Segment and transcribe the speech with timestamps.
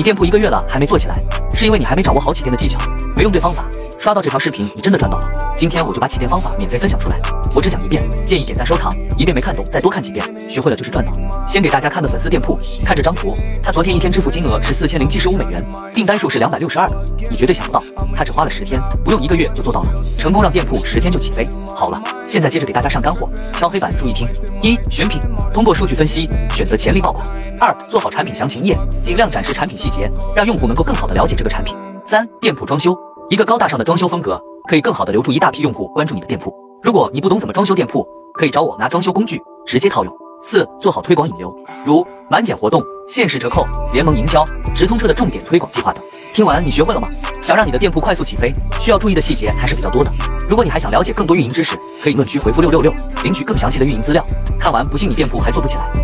[0.00, 1.22] 你店铺一个月了还没做起来，
[1.52, 2.78] 是因为你还没掌握好起店的技巧，
[3.14, 3.66] 没用对方法。
[3.98, 5.28] 刷到这条视频，你真的赚到了。
[5.58, 7.20] 今天我就把起店方法免费分享出来，
[7.54, 11.12] 我只讲一遍，建议点赞收藏，一遍没看懂再多看几遍，学会了就是赚到。
[11.46, 16.96] 先给大家看的粉丝店铺，看这张图，他昨天一天支付金额是四千零七十五美元，订单数是两百六十二个，
[17.30, 17.84] 你绝对想不到，
[18.16, 21.46] 他只花了十天，不用一个月就做到了，成功让店铺十天就起飞。
[21.80, 24.28] 好了，现在接着给大家上干货，敲黑板注意听：
[24.60, 25.18] 一、选品，
[25.50, 27.26] 通过数据分析选择潜力爆款；
[27.58, 31.74] 二、做好产品详情页，尽量展示产品细节，让用户能够更好的了解这个产品；
[32.04, 32.94] 三、店铺装修。
[33.30, 36.54] 一个高大上的装修风格，可以更好的留住一大批用户关注你的店铺。
[36.82, 40.14] 如果你不懂怎么装修店铺，可以找我拿装修工具直接套用。
[40.42, 41.54] 四、做好推广引流，
[41.84, 44.44] 如满减活动、限时折扣、联盟营销、
[44.74, 46.02] 直通车的重点推广计划等。
[46.32, 47.08] 听完你学会了吗？
[47.42, 48.50] 想让你的店铺快速起飞，
[48.80, 50.10] 需要注意的细节还是比较多的。
[50.48, 54.24] 如果你还想了解更多运营知识，可以评论区回复六六六领取更详细的运营资料。
[54.58, 56.00] 看完不信你店铺还做不起来？